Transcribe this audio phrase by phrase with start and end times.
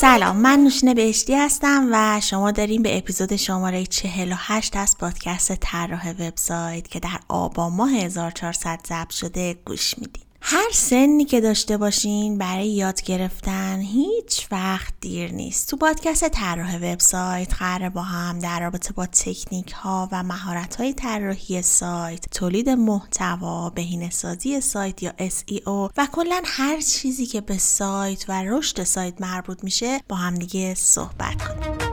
[0.00, 6.10] سلام من نوشین بهشتی هستم و شما داریم به اپیزود شماره 48 از پادکست طراح
[6.10, 12.38] وبسایت که در آبان ماه 1400 ضبط شده گوش می‌دید هر سنی که داشته باشین
[12.38, 15.70] برای یاد گرفتن هیچ وقت دیر نیست.
[15.70, 20.92] تو پادکست طراح وبسایت قرار با هم در رابطه با تکنیک ها و مهارت های
[20.92, 27.58] طراحی سایت، تولید محتوا، بهینه سازی سایت یا SEO و کلا هر چیزی که به
[27.58, 31.85] سایت و رشد سایت مربوط میشه با هم دیگه صحبت کنیم.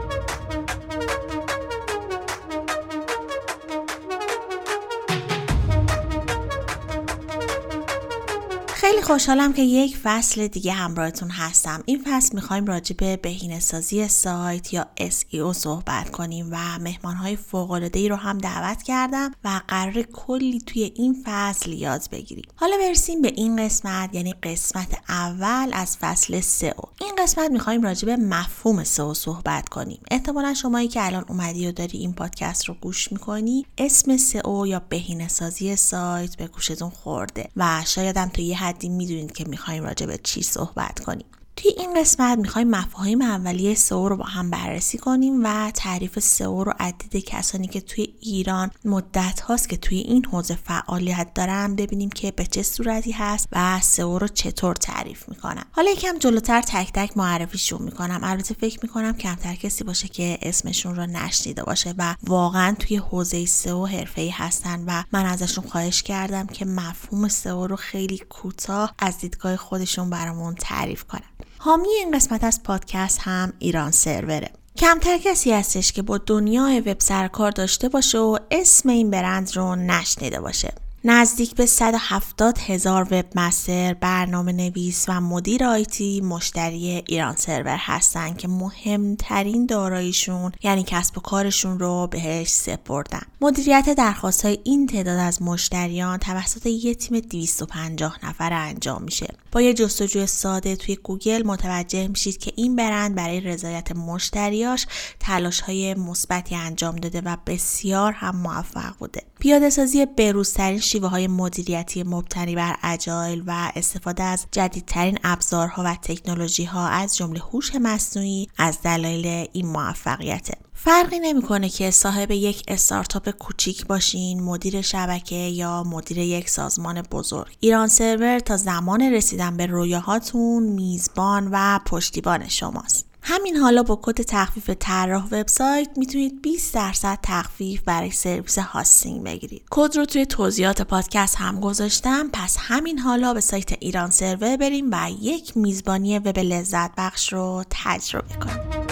[8.84, 11.82] خیلی خوشحالم که یک فصل دیگه همراهتون هستم.
[11.86, 17.70] این فصل می‌خوایم راجع به بهینه سازی سایت یا SEO صحبت کنیم و مهمانهای فوق
[18.10, 22.44] رو هم دعوت کردم و قرار کلی توی این فصل یاد بگیریم.
[22.56, 26.88] حالا برسیم به این قسمت یعنی قسمت اول از فصل SEO.
[27.00, 30.00] این قسمت می‌خوایم راجع به مفهوم SEO صحبت کنیم.
[30.10, 34.82] احتمالا شمایی که الان اومدی و داری این پادکست رو گوش می‌کنی اسم SEO یا
[34.88, 40.06] بهینه سازی سایت به گوشتون خورده و شایدم تو یه حدی می‌دونید که می‌خوایم راجع
[40.06, 41.26] به چی صحبت کنیم.
[41.56, 46.64] توی این قسمت می‌خوایم مفاهیم اولیه سئو رو با هم بررسی کنیم و تعریف سئو
[46.64, 52.10] رو عدید کسانی که توی ایران مدت هاست که توی این حوزه فعالیت دارن ببینیم
[52.10, 56.92] که به چه صورتی هست و سئو رو چطور تعریف می‌کنم حالا یکم جلوتر تک
[56.92, 58.20] تک معرفیشون می‌کنم.
[58.22, 63.46] البته فکر می‌کنم کمتر کسی باشه که اسمشون رو نشنیده باشه و واقعا توی حوزه
[63.46, 69.18] سئو حرفه‌ای هستن و من ازشون خواهش کردم که مفهوم سئو رو خیلی کوتاه از
[69.18, 71.20] دیدگاه خودشون برامون تعریف کنن.
[71.64, 74.50] حامی این قسمت از پادکست هم ایران سروره.
[74.76, 79.76] کمتر کسی هستش که با دنیای وب سرکار داشته باشه و اسم این برند رو
[79.76, 80.72] نشنیده باشه.
[81.06, 88.34] نزدیک به 170 هزار وب مستر، برنامه نویس و مدیر آیتی مشتری ایران سرور هستن
[88.34, 93.22] که مهمترین داراییشون یعنی کسب و کارشون رو بهش سپردن.
[93.40, 99.26] مدیریت درخواست های این تعداد از مشتریان توسط یه تیم 250 نفر انجام میشه.
[99.52, 104.86] با یه جستجوی ساده توی گوگل متوجه میشید که این برند برای رضایت مشتریاش
[105.20, 109.22] تلاش های مثبتی انجام داده و بسیار هم موفق بوده.
[109.38, 115.96] پیاده سازی بروزترین شیوه های مدیریتی مبتنی بر agile و استفاده از جدیدترین ابزارها و
[116.02, 122.62] تکنولوژی ها از جمله هوش مصنوعی از دلایل این موفقیته فرقی نمی‌کنه که صاحب یک
[122.68, 127.56] استارتاپ کوچیک باشین، مدیر شبکه یا مدیر یک سازمان بزرگ.
[127.60, 133.13] ایران سرور تا زمان رسیدن به رویاهاتون میزبان و پشتیبان شماست.
[133.26, 139.62] همین حالا با کد تخفیف طراح وبسایت می‌تونید 20 درصد تخفیف برای سرویس hosting بگیرید.
[139.70, 144.88] کد رو توی توضیحات پادکست هم گذاشتم پس همین حالا به سایت ایران سرور بریم
[144.92, 148.83] و یک میزبانی وب لذت بخش رو تجربه کنیم.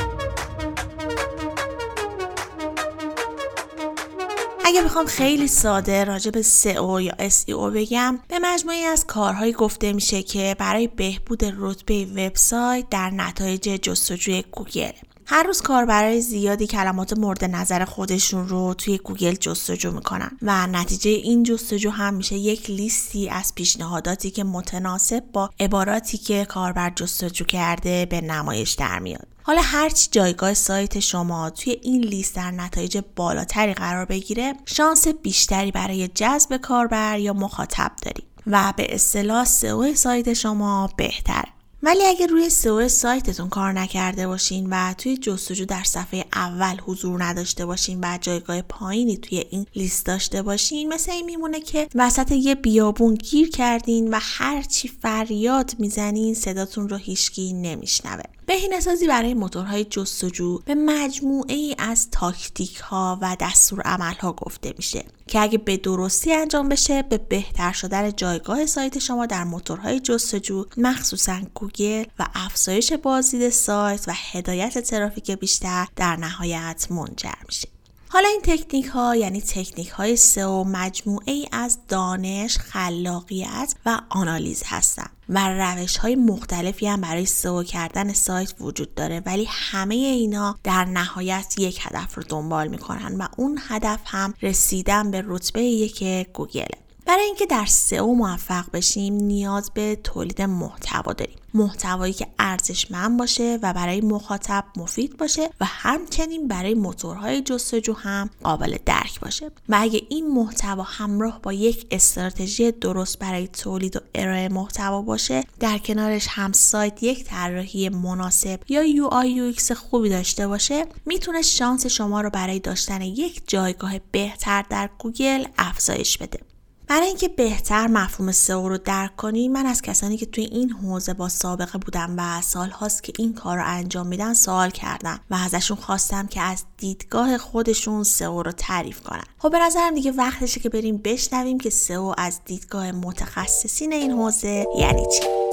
[4.73, 9.93] اگه بخوام خیلی ساده راجع به SEO یا SEO بگم به مجموعی از کارهایی گفته
[9.93, 14.93] میشه که برای بهبود رتبه وبسایت در نتایج جستجوی گوگل.
[15.27, 21.11] هر روز کاربرای زیادی کلمات مورد نظر خودشون رو توی گوگل جستجو می‌کنن و نتیجه
[21.11, 27.45] این جستجو هم میشه یک لیستی از پیشنهاداتی که متناسب با عباراتی که کاربر جستجو
[27.45, 29.27] کرده به نمایش در میاد.
[29.43, 35.71] حالا هرچی جایگاه سایت شما توی این لیست در نتایج بالاتری قرار بگیره شانس بیشتری
[35.71, 41.62] برای جذب کاربر یا مخاطب دارید و به اصطلاح سئو سایت شما بهتره.
[41.85, 47.25] ولی اگر روی سئو سایتتون کار نکرده باشین و توی جستجو در صفحه اول حضور
[47.25, 52.33] نداشته باشین و جایگاه پایینی توی این لیست داشته باشین مثل این میمونه که وسط
[52.33, 58.23] یه بیابون گیر کردین و هرچی فریاد می‌زنین صداتون رو هیچکی نمیشنوه.
[58.47, 64.75] بهینه‌سازی برای موتورهای جستجو به مجموعه ای از تاکتیک ها و دستور عمل ها گفته
[64.77, 65.05] میشه.
[65.27, 70.65] که اگه به درستی انجام بشه به بهتر شدن جایگاه سایت شما در موتورهای جستجو
[70.77, 77.69] مخصوصا گوگل و افزایش بازدید سایت و هدایت ترافیک بیشتر در نهایت منجر میشه.
[78.13, 84.63] حالا این تکنیک ها یعنی تکنیک های سئو مجموعه ای از دانش، خلاقیت و آنالیز
[84.67, 89.23] هستند و روش های مختلفی هم برای سئو کردن سایت وجود داره.
[89.27, 95.11] ولی همه اینا در نهایت یک هدف رو دنبال می‌کنن و اون هدف هم رسیدن
[95.11, 96.67] به رتبه یک گوگل.
[97.07, 101.42] برای اینکه در سئو موفق بشیم نیاز به تولید محتوا داریم.
[101.55, 108.31] محتوایی که ارزشمند باشه و برای مخاطب مفید باشه و همچنین برای موتورهای جستجو هم
[108.43, 109.51] قابل درک باشه.
[109.69, 115.45] و اگه این محتوا همراه با یک استراتژی درست برای تولید و ارائه محتوا باشه
[115.61, 121.43] در کنارش هم سایت یک طراحی مناسب یا یو آی یو خوبی داشته باشه می‌تونه
[121.43, 126.52] شانس شما رو برای داشتن یک جایگاه بهتر در گوگل افزایش بده.
[126.93, 131.15] برای اینکه بهتر مفهوم سئو رو درک کنیم من از کسانی که توی این حوزه
[131.15, 135.35] با سابقه بودم و سال هاست که این کار رو انجام میدن سوال کردم و
[135.35, 139.25] ازشون خواستم که از دیدگاه خودشون سئو رو تعریف کنن.
[139.39, 144.67] خب به نظرم دیگه وقتشه که بریم بشنویم که سئو از دیدگاه متخصصین این حوزه
[144.79, 145.52] یعنی چی.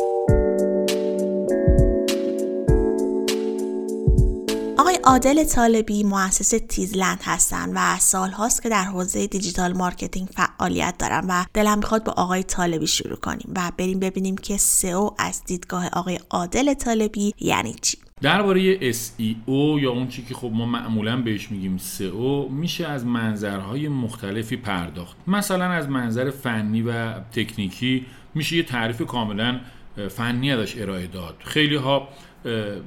[5.03, 11.45] عادل طالبی مؤسس تیزلند هستند و سالهاست که در حوزه digital marketing فعالیت دارن و
[11.53, 16.19] دلم می‌خواد با آقای طالبی شروع کنیم و بریم ببینیم که سئو از دیدگاه آقای
[16.29, 17.97] عادل طالبی یعنی چی.
[18.21, 23.87] درباره SEO یا اون چی که خب ما معمولا بهش میگیم SEO میشه از منظرهای
[23.87, 25.17] مختلفی پرداخت.
[25.27, 28.05] مثلا از منظر فنی و تکنیکی
[28.35, 29.59] میشه یه تعریف کاملا
[30.07, 31.35] فنی ازش ارائه داد.
[31.39, 32.07] خیلی ها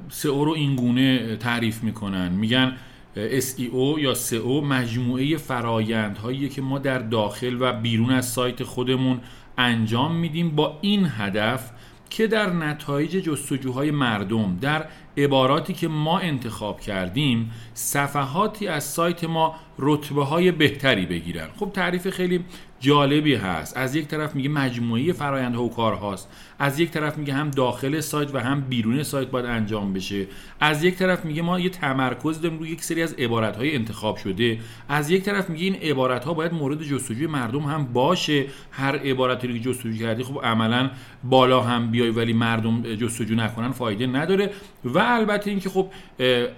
[0.09, 2.31] سئو رو این گونه تعریف می‌کنن.
[2.31, 2.77] میگن
[3.15, 9.19] SEO یا SEO مجموعه فرایندهایی که ما در داخل و بیرون از سایت خودمون
[9.57, 11.71] انجام میدیم با این هدف
[12.09, 14.85] که در نتایج جستجوهای مردم در
[15.17, 21.47] عباراتی که ما انتخاب کردیم صفحاتی از سایت ما رتبه های بهتری بگیرن.
[21.55, 22.45] خب تعریف خیلی
[22.83, 23.77] جالبی هست.
[23.77, 28.35] از یک طرف میگه مجموعه فرایندها و کارهاست از یک طرف میگه هم داخل سایت
[28.35, 30.27] و هم بیرون سایت باید انجام بشه.
[30.59, 34.17] از یک طرف میگه ما یه تمرکز داریم روی یک سری از عبارت های انتخاب
[34.17, 34.59] شده.
[34.89, 38.45] از یک طرف میگه این عبارت ها باید مورد جستجوی مردم هم باشه.
[38.71, 40.89] هر عبارتی رو که جستجو کردی خب عملا
[41.23, 44.49] بالا هم بیای ولی مردم جستجو نکنن فایده نداره.
[44.83, 45.87] و البته اینکه خب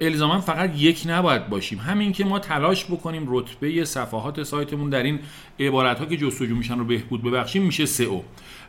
[0.02, 1.80] الزاما فقط یک نباید باشیم.
[1.80, 5.20] همین که ما تلاش بکنیم رتبه صفحات سایتمون در این
[5.60, 8.22] عبارت ها که جستجو میشن رو بهبود ببخشیم میشه سئو.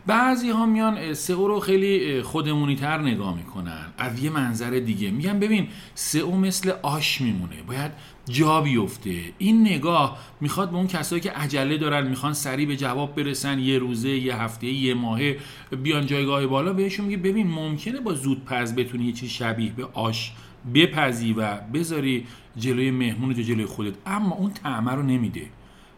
[0.06, 3.86] بعضی ها میان سئو رو خیلی خودمونی تر نگاه می‌کنن.
[3.98, 5.10] از یه منظر دیگه.
[5.10, 7.62] میگن ببین سئو مثل آش میمونه.
[7.66, 7.90] باید
[8.28, 9.20] جا بیفته.
[9.38, 13.78] این نگاه می‌خواد به اون کسایی که عجله دارن می‌خوان سریع به جواب برسن یه
[13.78, 15.36] روزه یه هفته یه ماهه
[15.82, 16.72] بیان جایگاه بالا.
[16.72, 20.32] بهشون میگه ببین ممکنه با زود پز بتونی یه چیز شبیه به آش
[20.74, 22.26] بپزی و بذاری
[22.56, 23.94] جلوی مهمون جلوی خودت.
[24.06, 25.42] اما اون طعمه رو نمیده.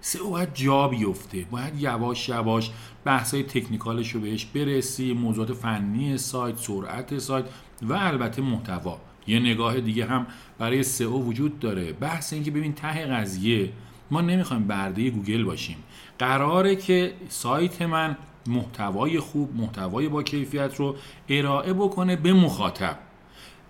[0.01, 1.47] سئو باید جا بیفته.
[1.51, 2.71] باید یواش یواش
[3.05, 7.45] بحثای تکنیکالش رو بهش برسی موضوعات فنی سایت سرعت سایت
[7.83, 8.99] و البته محتوا.
[9.27, 10.27] یه نگاه دیگه هم
[10.59, 11.93] برای سئو وجود داره.
[11.93, 13.73] بحث اینکه ببین ته قضیه
[14.11, 15.77] ما نمی‌خوایم برده گوگل باشیم.
[16.19, 18.17] قراره که سایت من
[18.47, 20.97] محتوای خوب محتوای با کیفیت رو
[21.29, 22.99] ارائه بکنه به مخاطب.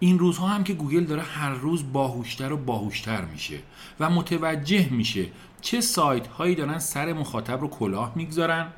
[0.01, 3.59] این روزها هم که گوگل داره هر روز باهوشتر و باهوشتر میشه
[4.01, 5.27] و متوجه میشه
[5.60, 8.72] چه سایت هایی دارن سر مخاطب رو کلاه می‌گذارن؟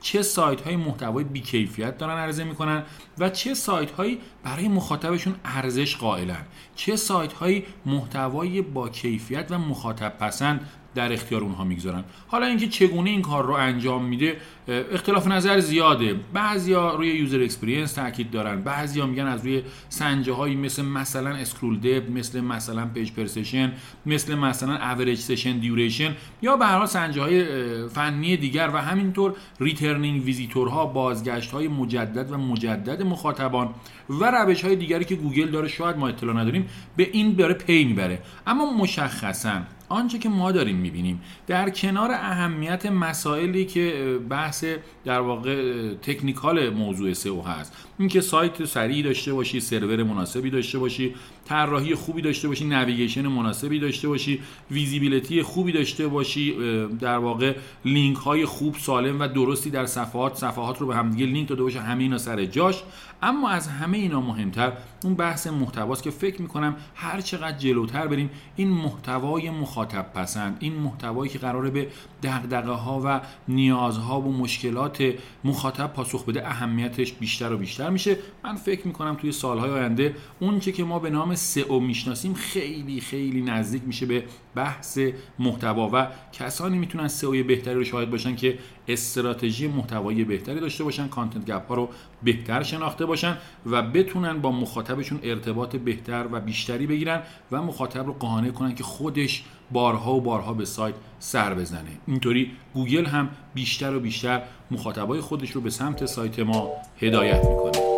[0.00, 2.82] چه سایت های محتوای بیکیفیت دارن عرضه می‌کنن؟
[3.18, 6.44] و چه سایت هایی برای مخاطبشون ارزش قائلن؟
[6.74, 12.04] چه سایت هایی محتوای با کیفیت و مخاطب پسند در اختیار اونها می‌گذارن.
[12.28, 14.36] حالا اینکه چگونه این کار رو انجام میده
[14.68, 16.14] اختلاف نظر زیاده.
[16.32, 18.62] بعضیا روی user experience تاکید دارن.
[18.62, 23.72] بعضیا میگن از روی سنجه هایی مثل مثلا scroll depth مثل مثلا page per session
[24.06, 27.44] مثل مثلا average session duration یا به هر حال سنجه های
[27.88, 33.70] فنی دیگر و همینطور returning visitor ها بازگشت های مجدد و مجدد مخاطبان
[34.08, 37.84] و روش های دیگری که گوگل داره شاید ما اطلاع نداریم به این داره پی
[37.84, 38.22] می‌بره.
[38.46, 44.64] اما مشخصا آنچه که ما داریم می‌بینیم در کنار اهمیت مسائلی که بحث
[45.04, 47.85] در واقع technical موضوع سئو هست.
[47.98, 53.78] اینکه سایت سریع داشته باشی سرور مناسبی داشته باشی طراحی خوبی داشته باشی navigation مناسبی
[53.78, 56.54] داشته باشی visibility خوبی داشته باشی
[57.00, 61.48] در واقع لینک های خوب سالم و درستی در صفحات صفحات رو به همدیگه لینک
[61.48, 62.82] داده باشه همه اینا سر جاش.
[63.22, 64.72] اما از همه اینا مهمتر
[65.04, 70.72] اون بحث محتواست که فکر می‌کنم هر چقدر جلوتر بریم این محتوای مخاطب پسند این
[70.74, 71.88] محتوایی که قراره به
[72.22, 77.85] دغدغه ها و نیازها و مشکلات مخاطب پاسخ بده اهمیتش بیشتر و بیشتر.
[77.90, 78.16] میشه.
[78.44, 83.42] من فکر می‌کنم توی سالهای آینده اون که ما به نام سئو می‌شناسیم خیلی خیلی
[83.42, 84.24] نزدیک میشه به
[84.54, 84.98] بحث
[85.38, 91.08] محتوا و کسانی می‌تونن سئو بهتری رو شاهد باشن که استراتژی محتوایی بهتری داشته باشن
[91.08, 91.88] content gap ها رو
[92.22, 98.12] بهتر شناخته باشن و بتونن با مخاطبشون ارتباط بهتر و بیشتری بگیرن و مخاطب رو
[98.12, 102.00] قانع کنن که خودش بارها و بارها به سایت سر بزنه.
[102.06, 106.70] اینطوری گوگل هم بیشتر و بیشتر مخاطبای خودش رو به سمت سایت ما
[107.00, 107.96] هدایت می‌کنه.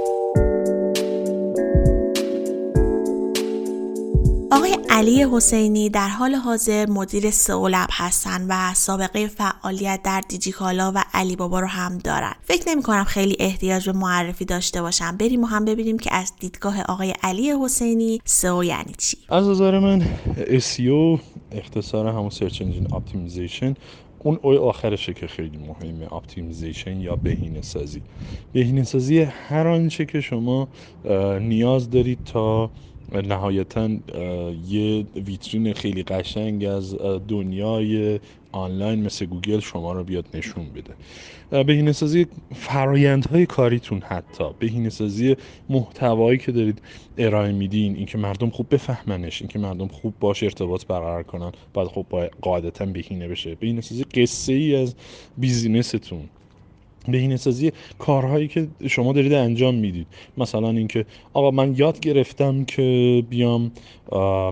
[4.53, 11.05] آقای علی حسینی در حال حاضر مدیر سئولب هستن و سابقه فعالیت در دیجیکالا و
[11.15, 12.33] علی بابا رو هم دارن.
[12.43, 15.17] فکر نمی کنم خیلی احتیاج به معرفی داشته باشم.
[15.17, 19.17] بریم و هم ببینیم که از دیدگاه آقای علی حسینی سئو یعنی چی.
[19.29, 20.03] از نظر من
[20.37, 21.21] SEO
[21.53, 23.75] اختصار همون search engine optimization
[24.19, 28.03] اون O ی آخرشه که خیلی مهمه optimization یا بهینه سازی
[28.53, 30.69] بهینه سازی هر آنچه که شما
[31.41, 32.73] نیاز دارید تا
[33.13, 33.89] نهایتا
[34.65, 36.95] یه ویترین خیلی قشنگ از
[37.29, 38.21] دنیای
[38.53, 40.97] آنلاین مثل گوگل شما رو بیاد نشون بده.
[41.51, 45.37] بهینه سازی فرایندهای کاریتون حتی بهینه سازی
[45.69, 46.83] محتوایی که دارید
[47.19, 52.07] ارائه میدین اینکه مردم خوب بفهمنش اینکه مردم خوب باش ارتباط برقرار کنن بعد خب
[52.43, 53.55] قاعدتا بهینه بشه.
[53.55, 54.95] بهینه سازی قصه ای از
[55.37, 56.29] بیزینستون.
[57.11, 60.07] بهینه سازی کارهایی که شما دارید انجام می‌دید.
[60.37, 63.71] مثلا اینکه آقا من یاد گرفتم که بیام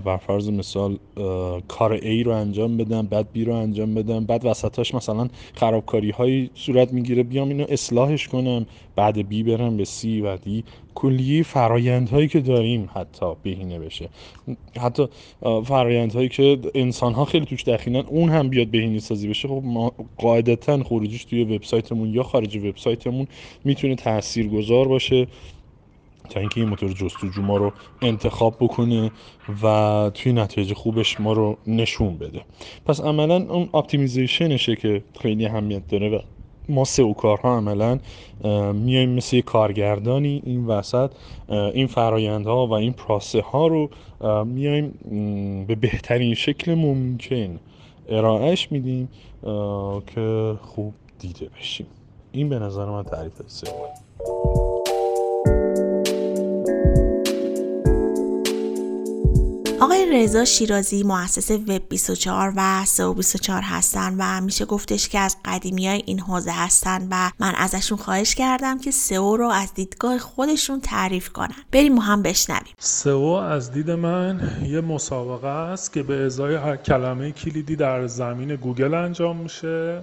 [0.05, 0.97] بر فرض مثال
[1.67, 6.49] کار A رو انجام بدم بعد B رو انجام بدم بعد وسطاش مثلا خرابکاری هایی
[6.55, 8.65] صورت می‌گیره بیام اینو اصلاحش کنم.
[8.97, 10.63] بعد B برم به C و D.
[10.95, 14.09] کلیه فرایندهایی که داریم حتی بهینه بشه.
[14.79, 15.07] حتی
[15.65, 19.47] فرایندهایی که انسان ها خیلی توش دخیلن اون هم بیاد بهینه سازی بشه.
[19.47, 23.27] خب ما قاعدتا خروجیش توی وبسایتمون یا خارج وبسایتمون
[23.63, 25.27] می‌تونه تاثیرگذار باشه
[26.29, 29.11] تا اینکه این موتور جستجو ما رو انتخاب بکنه
[29.63, 32.41] و توی نتایج خوبش ما رو نشون بده.
[32.85, 36.19] پس عملا اون اپتیمیزیشنشه که خیلی اهمیت داره و
[36.69, 36.85] ما
[37.17, 37.99] کارها عملا
[38.73, 41.11] میایم مثل یه کارگردانی این وسط
[41.49, 43.89] این فرایندها و این پراسه ها رو
[44.45, 44.93] میایم
[45.67, 47.59] به بهترین شکل ممکن
[48.09, 49.09] ارائهش میدیم
[50.15, 51.87] که خوب دیده بشیم.
[52.31, 53.73] این به نظر من تعریف سئو
[60.11, 65.87] رضا شیرازی مؤسس وب 24 و سو 24 هستن و میشه گفتش که از قدیمی
[65.87, 70.81] های این حوزه هستن و من ازشون خواهش کردم که سئو رو از دیدگاه خودشون
[70.81, 71.55] تعریف کنن.
[71.71, 72.73] بریم هم بشنویم.
[72.79, 78.55] سئو از دید من یه مسابقه است که به ازای هر کلمه کلیدی در زمین
[78.55, 80.01] گوگل انجام میشه.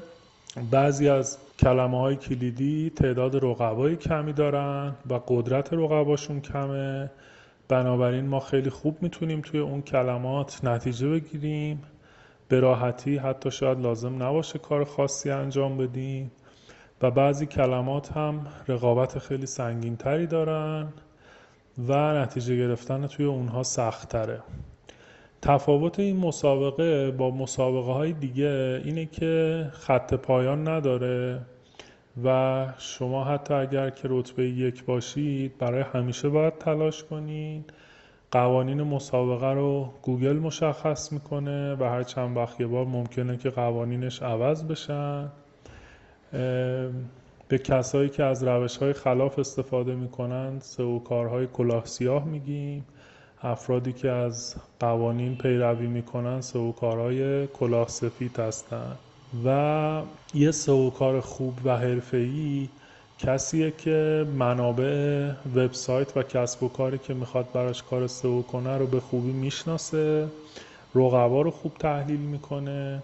[0.70, 7.11] بعضی از کلمه های کلیدی تعداد رقبای کمی دارن و قدرت رقباشون کمه.
[7.68, 11.83] بنابراین ما خیلی خوب می‌تونیم توی اون کلمات نتیجه بگیریم.
[12.49, 16.30] به راحتی حتی شاید لازم نباشه کار خاصی انجام بدیم.
[17.02, 20.88] و بعضی کلمات هم رقابت خیلی سنگین تری دارن
[21.88, 24.42] و نتیجه گرفتن توی اونها سخت تره
[25.42, 31.40] تفاوت این مسابقه با مسابقه های دیگه اینه که خط پایان نداره.
[32.25, 37.73] و شما حتی اگر که رتبه یک باشید برای همیشه باید تلاش کنید.
[38.30, 44.23] قوانین مسابقه رو گوگل مشخص می‌کنه و هر چند وقت یه بار ممکنه که قوانینش
[44.23, 45.28] عوض بشن.
[47.49, 52.85] به کسایی که از روش های خلاف استفاده می‌کنن سو کارهای کلاه سیاه میگیم.
[53.42, 58.99] افرادی که از قوانین پیروی می‌کنن سو کارهای کلاه سفید هستند
[59.44, 60.02] و
[60.34, 60.52] یه
[60.98, 62.68] کار خوب و حرفه‌ای
[63.18, 68.86] کسیه که منابع وبسایت و کسب و کاری که می‌خواد براش کار سئو کنه رو
[68.86, 70.26] به خوبی می‌شناسه
[70.94, 73.02] رقبا رو خوب تحلیل می‌کنه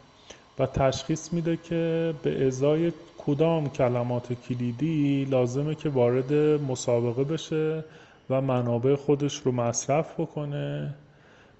[0.59, 6.33] و تشخیص میده که به ازای کدام کلمات کلیدی لازمه که وارد
[6.63, 7.85] مسابقه بشه
[8.31, 10.95] و منابع خودش رو مصرف بکنه.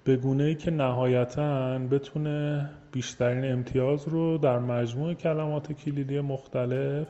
[0.03, 7.07] به گونه ای که نهایتا بتونه بیشترین امتیاز رو در مجموع کلمات کلیدی مختلف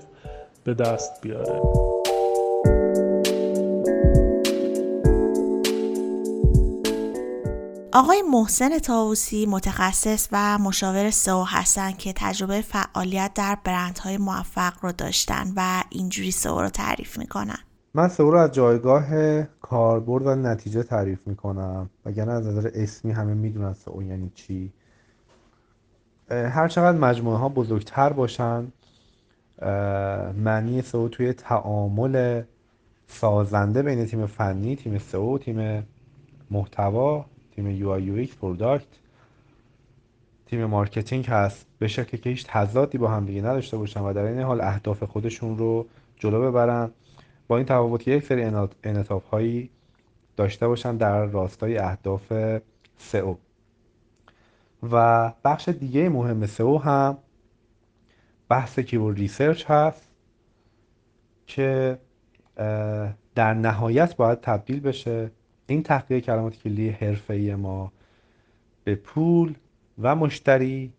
[0.64, 1.62] به دست بیاره.
[7.94, 14.92] آقای محسن تاوسی متخصص و مشاور سئو هستن که تجربه فعالیت در برندهای موفق رو
[14.92, 17.60] داشتن و اینجوری سئو رو تعریف می‌کنن.
[17.94, 19.06] من سئو رو از جایگاه
[19.72, 21.90] کاربرد و نتیجه تعریف می‌کنم.
[22.06, 24.72] وگرنه از نظر اسمی همه می‌دونن سئو یعنی چی.
[26.30, 28.72] هر چقدر مجموعه ها بزرگتر باشن
[30.38, 32.44] معنی سئو توی تعامل
[33.08, 35.88] سازنده بین تیم فنی تیم سئو تیم
[36.52, 37.26] محتوا
[37.56, 38.88] تیم UI UX product
[40.46, 41.66] تیم marketing هست.
[41.80, 45.04] به شکلی که هیچ تضادی با هم دیگه نداشته باشن و در این حال اهداف
[45.04, 45.86] خودشون رو
[46.20, 46.92] جلو ببرن.
[47.52, 48.44] با این تفاوت یک سری
[48.84, 49.70] انعطاف هایی
[50.38, 52.34] داشته باشن در راستای اهداف
[52.98, 53.36] سئو.
[54.92, 57.18] و بخش دیگه مهم سئو هم
[58.50, 60.08] بحث keyword research هست
[61.48, 61.98] که
[63.36, 65.32] در نهایت باید تبدیل بشه
[65.68, 67.92] این تحقیق کلمات کلیدی حرفه‌ای ما
[68.84, 69.56] به پول
[70.02, 70.94] و مشتری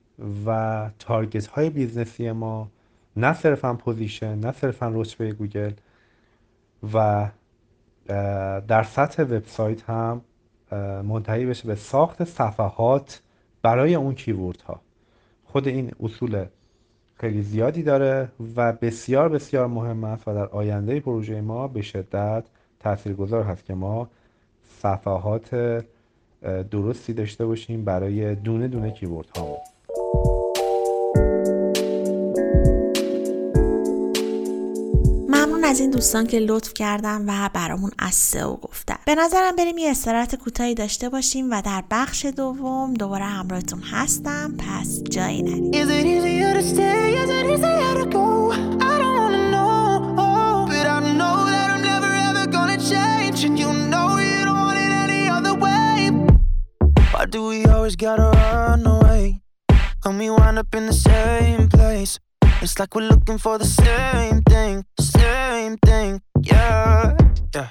[0.47, 2.69] و target های business ی ما
[3.17, 5.73] نه صرفا position نه صرفا رتبه گوگل
[6.95, 7.29] و
[8.69, 10.21] در سطح وبسایت هم
[11.05, 13.23] منتهی بشه به ساخت صفحات
[13.63, 14.81] برای اون کیورد ها
[15.45, 16.45] خود این اصول
[17.15, 22.45] خیلی زیادی داره و بسیار بسیار مهم است و در آینده پروژه ما به شدت
[22.81, 24.09] تاثیرگذار هست که ما
[24.79, 25.51] صفحات
[26.71, 29.59] درستی داشته باشیم برای دونه دونه کیورد ها
[35.73, 38.97] از این دوستان که لطف کردن و برامون از سئو گفتن.
[39.07, 44.55] به نظرم بریم یه استراحت کوتاهی داشته باشیم و در بخش دوم دوباره همراهتون هستم.
[44.59, 45.43] پس جایی
[61.69, 62.19] place,
[62.63, 67.17] it's like we're looking for the same thing, same thing, yeah.
[67.55, 67.69] yeah.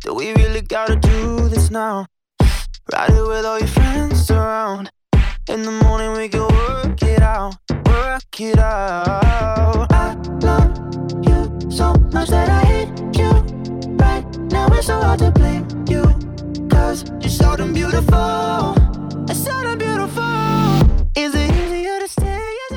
[0.00, 2.06] Do we really gotta do this now?
[2.92, 4.90] Ride it with all your friends around.
[5.48, 7.54] In the morning we can work it out,
[7.86, 9.92] work it out.
[9.92, 10.76] I love
[11.24, 13.30] you so much that I hate you.
[13.94, 16.02] Right now it's so hard to blame you.
[16.68, 18.82] Cause you're so damn beautiful.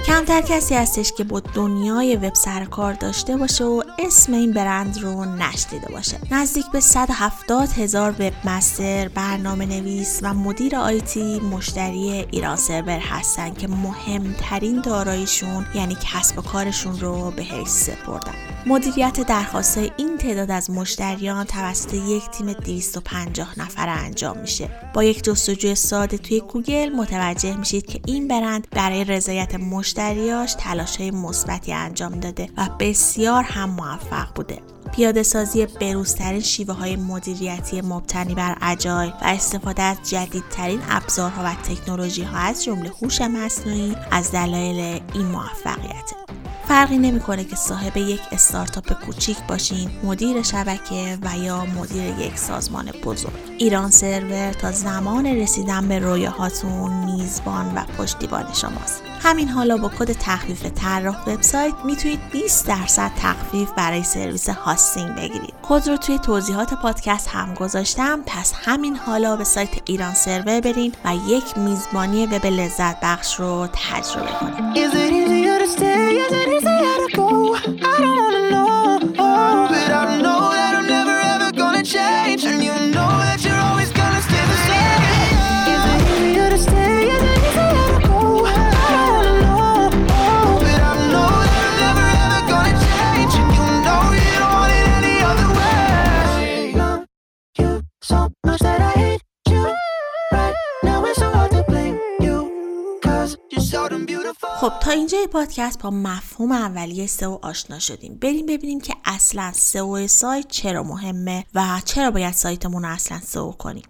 [0.07, 4.97] کمتر کسی هستش که با دنیای وب سر کار داشته باشه و اسم این برند
[4.97, 6.17] رو نشدیده باشه.
[6.31, 13.53] نزدیک به 170 هزار وب مستر برنامه نویس و مدیر آیتی مشتری ایران سرور هستن
[13.53, 18.54] که مهمترین داراییشون یعنی کسب و کارشون رو به حیث سپردن.
[18.67, 24.69] مدیریت درخواست این تعداد از مشتریان توسط یک تیم 250 نفره انجام میشه.
[24.93, 31.01] با یک جستجوی ساده توی گوگل متوجه میشید که این برند برای رضایت مشتریاش تلاش
[31.01, 34.61] مثبتی انجام داده و بسیار هم موفق بوده.
[34.93, 41.55] پیاده سازی بروزترین شیوه های مدیریتی مبتنی بر agile و استفاده از جدیدترین ابزارها و
[41.55, 46.11] تکنولوژی ها از جمله هوش مصنوعی از دلایل این موفقیت.
[46.67, 52.91] فرقی نمی‌کنه که صاحب یک استارتاپ کوچیک باشین مدیر شبکه و یا مدیر یک سازمان
[53.03, 53.33] بزرگ.
[53.57, 59.03] ایران سرور تا زمان رسیدن به رویاهاتون میزبان و پشتیبان شماست.
[59.25, 65.53] همین حالا با کد تخفیف طراح وبسایت می‌تونید 20 درصد تخفیف برای سرویس hosting بگیرید.
[65.63, 68.23] کد رو توی توضیحات پادکست هم گذاشتم.
[68.25, 73.67] پس همین حالا به سایت ایران سرور برین و یک میزبانی وب لذت بخش رو
[73.73, 74.77] تجربه کنید.
[98.07, 98.13] خب
[104.81, 108.17] تا اینجا پادکست با مفهوم اولیه سئو آشنا شدیم.
[108.21, 113.51] بریم ببینیم که اصلا سئو سایت چرا مهمه و چرا باید سایتمون رو اصلا سئو
[113.51, 113.83] کنیم.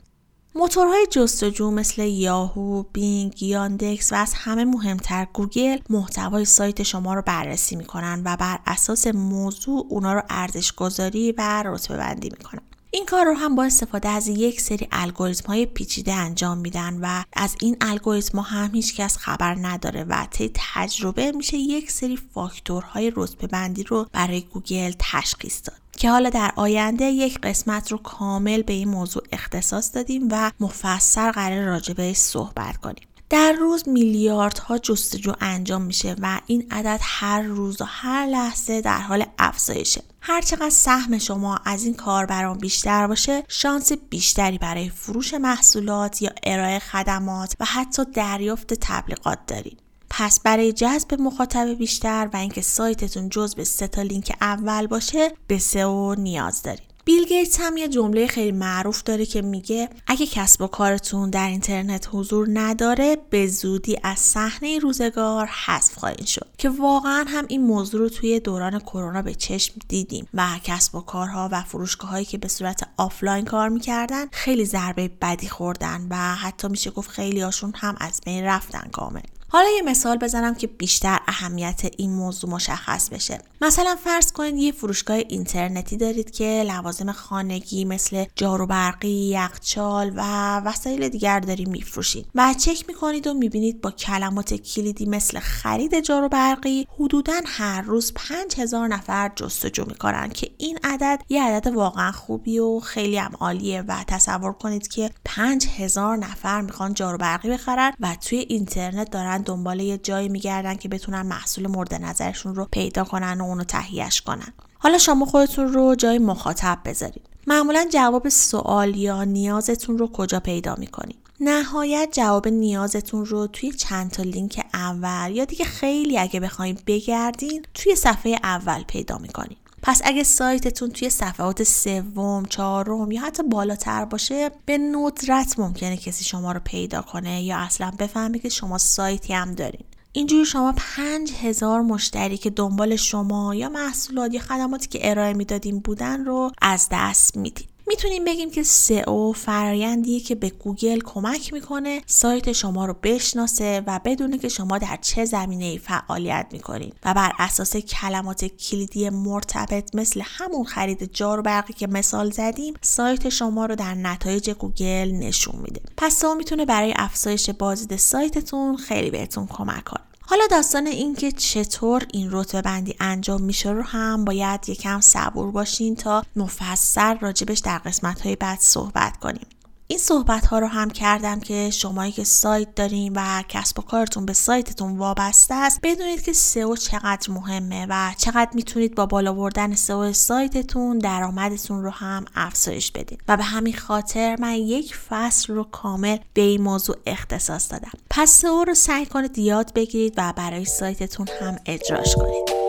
[0.56, 7.22] موتورهای جستجو مثل یاهو، بینگ، یاندکس و از همه مهمتر گوگل محتوای سایت شما رو
[7.22, 12.62] بررسی می‌کنن و بر اساس موضوع اونا رو ارزش گذاری و رتبه بندی می‌کنن.
[12.96, 17.24] این کار رو هم با استفاده از یک سری الگوریتم های پیچیده انجام میدن و
[17.34, 23.12] از این الگوریتم هم هیچ کس خبر نداره و طی تجربه میشه یک سری فاکتورهای
[23.16, 25.78] رتبه بندی رو برای گوگل تشخیص داد.
[25.98, 31.32] که حالا در آینده یک قسمت رو کامل به این موضوع اختصاص دادیم و مفصل
[31.32, 33.08] قرار راجبه صحبت کنیم.
[33.36, 38.98] در روز میلیاردها جستجو انجام میشه و این عدد هر روز و هر لحظه در
[39.00, 40.04] حال افزایشه.
[40.22, 46.80] هرچقدر سهم شما از این کاربران بیشتر باشه شانس بیشتری برای فروش محصولات یا ارائه
[46.80, 49.80] خدمات و حتی دریافت تبلیغات دارید.
[50.10, 55.58] پس برای جذب مخاطب بیشتر و اینکه سایتتون جزو سه تا لینک اول باشه به
[55.58, 56.95] سئو نیاز دارید.
[57.06, 61.48] بیل گیتس هم یه جمله خیلی معروف داره که میگه اگه کسب و کارتون در
[61.48, 66.48] اینترنت حضور نداره به زودی از صحنه روزگار حذف خواهید شد.
[66.58, 71.02] که واقعا هم این موضوع رو توی دوران کرونا به چشم دیدیم و کسب و
[71.02, 76.16] کارها و فروشگاه هایی که به صورت آفلاین کار می‌کردن خیلی ضربه بدی خوردن و
[76.16, 79.22] حتی میشه گفت خیلی هاشون هم از بین رفتن کامل.
[79.56, 83.40] حالا یه مثال بزنم که بیشتر اهمیت این موضوع مشخص بشه.
[83.62, 90.22] مثلا فرض کنید یه فروشگاه اینترنتی دارید که لوازم خانگی مثل جارو برقی، یخچال و
[90.60, 96.30] وسایل دیگر دارید میفروشید و چک می‌کنید و می‌بینید با کلمات کلیدی مثل خرید جارو
[96.30, 102.60] برقی حدودا هر روز 5000 نفر جستجو می‌کنن که این عدد یه عدد واقعا خوبی
[102.60, 108.16] و خیلی هم عالیه و تصور کنید که 5000 نفر می‌خوان جارو برقی بخرن و
[108.16, 113.42] توی اینترنت دارن دنبال یه جایی میگردن که بتونن محصول مورد نظرشون رو پیدا کنن
[113.42, 114.54] و اونو تهیهش کنن.
[114.78, 117.22] حالا شما خودتون رو جای مخاطب بذارید.
[117.48, 124.12] معمولا جواب سوال یا نیازتون رو کجا پیدا می‌کنید؟ نهایت جواب نیازتون رو توی چند
[124.12, 129.58] تا لینک اول یا دیگه خیلی اگه بخواید بگردین توی صفحه اول پیدا می‌کنید.
[129.88, 136.24] پس اگه سایتتون توی صفحات سوم، چهارم یا حتی بالاتر باشه به ندرت ممکنه کسی
[136.24, 139.86] شما رو پیدا کنه یا اصلا بفهمه که شما سایتی هم دارین.
[140.12, 145.80] اینجوری شما پنج هزار مشتری که دنبال شما یا محصولات یا خدماتی که ارائه می‌دادین
[145.80, 147.75] بودن رو از دست می‌دید.
[147.88, 154.00] می‌تونیم بگیم که سئو فرایندیه که به گوگل کمک می‌کنه سایت شما رو بشناسه و
[154.06, 160.22] بدونه که شما در چه زمینه فعالیت می‌کنین و بر اساس کلمات کلیدی مرتبط مثل
[160.24, 165.82] همون خرید جارو برقی که مثال زدیم سایت شما رو در نتایج گوگل نشون میده.
[165.98, 170.02] پس سئو می‌تونه برای افزایش بازدید سایتتون خیلی بهتون کمک کنه.
[170.28, 175.96] حالا داستان اینکه چطور این رتبه بندی انجام میشه رو هم باید یکم صبور باشین
[175.96, 179.48] تا مفصل راجبش در قسمت های بعد صحبت کنیم.
[179.88, 184.26] این صحبت ها رو هم کردم که شمایی که سایت دارین و کسب و کارتون
[184.26, 189.76] به سایتتون وابسته است بدونید که سئو چقدر مهمه و چقدر می‌تونید با بالا بردن
[189.76, 195.64] سئو سایتتون درآمدتون رو هم افزایش بدید و به همین خاطر من یک فصل رو
[195.64, 197.92] کامل به این موضوع اختصاص دادم.
[198.10, 202.65] پس سئو رو سعی کنید یاد بگیرید و برای سایتتون هم اجراش کنید.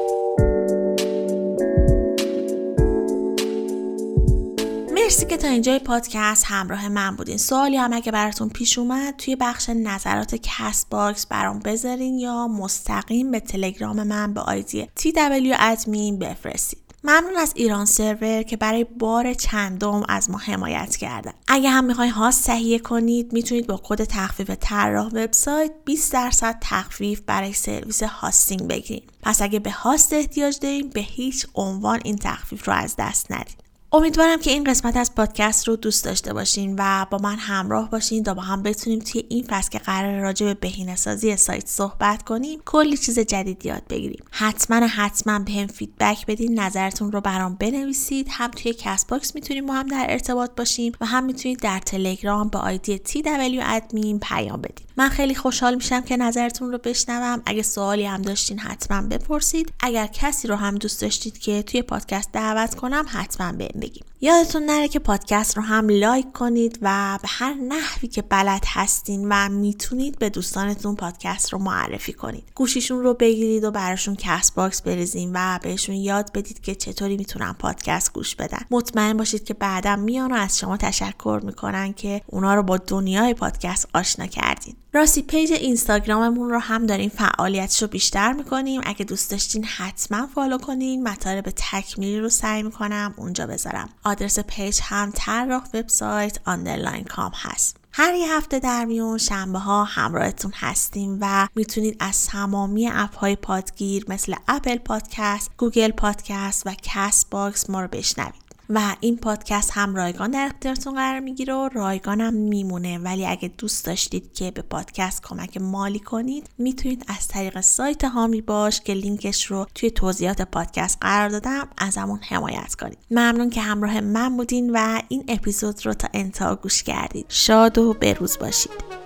[5.26, 7.36] مرسی که تا اینجای پادکست همراه من بودین.
[7.36, 13.30] سوالی هم اگه براتون پیش اومد توی بخش نظرات کست باکس برام بذارین یا مستقیم
[13.30, 16.78] به تلگرام من به آیدی TW admin بفرستید.
[17.04, 21.32] ممنون از ایران سرور که برای بار چندم از ما حمایت کردن.
[21.48, 27.20] اگه هم می‌خواین هاست تهیه کنید می‌تونید با کد تخفیف طراح وبسایت 20 درصد تخفیف
[27.20, 32.68] برای سرویس hosting بگیرید پس اگه به هاست احتیاج دارین به هیچ عنوان این تخفیف
[32.68, 37.06] رو از دست ندید امیدوارم که این قسمت از پادکست رو دوست داشته باشین و
[37.10, 40.54] با من همراه باشین تا با هم بتونیم توی این فصل که قراره راجع به
[40.54, 44.24] بهینه سازی سایت صحبت کنیم کلی چیز جدید یاد بگیریم.
[44.30, 48.28] حتما حتما بهم feedback بدین نظرتون رو برام بنویسید.
[48.30, 52.48] هم توی کست باکس می‌تونیم با هم در ارتباط باشیم و هم می‌تونید در تلگرام
[52.48, 57.42] با آیدی TW admin پیام بدید من خیلی خوشحال میشم که نظرتون رو بشنوم.
[57.46, 59.72] اگه سوالی هم داشتین حتما بپرسید.
[59.80, 64.62] اگر کسی رو هم دوست داشتید که توی پادکست دعوت کنم حتما بهم بگین یادتون
[64.62, 69.48] نره که پادکست رو هم لایک کنید و به هر نحوی که بلد هستین و
[69.48, 72.44] می‌تونید به دوستانتون پادکست رو معرفی کنید.
[72.54, 77.52] گوشیشون رو بگیرید و براشون کست باکس بریزین و بهشون یاد بدید که چطوری می‌تونن
[77.52, 78.60] پادکست گوش بدن.
[78.70, 83.34] مطمئن باشید که بعدا میان و از شما تشکر می‌کنن که اونا رو با دنیای
[83.34, 84.74] پادکست آشنا کردین.
[84.96, 88.80] راستی پیج اینستاگراممون رو هم داریم فعالیتش رو بیشتر می‌کنیم.
[88.84, 91.08] اگه دوست داشتین حتما فالو کنین.
[91.08, 93.88] مطالب تکمیلی رو سعی می‌کنم اونجا بذارم.
[94.04, 97.76] آدرس پیج هم طراح وبسایت underline com هست.
[97.92, 103.36] هر یه هفته در میون شنبه ها همراهتون هستیم و می‌تونید از تمامی اپ های
[103.36, 108.45] پادگیر مثل اپل پادکست، گوگل پادکست و کست باکس ما رو بشنوید.
[108.70, 112.98] و این پادکست هم رایگان در اختیارتون قرار می‌گیره و رایگانم میمونه.
[112.98, 118.40] ولی اگه دوست داشتید که به پادکست کمک مالی کنید می‌تونید از طریق سایت هامی
[118.40, 122.98] باش که لینکش رو توی توضیحات پادکست قرار دادم از همون حمایت کنید.
[123.10, 127.26] ممنون که همراه من بودین و این اپیزود رو تا انتها گوش کردید.
[127.28, 129.05] شاد و بروز باشید.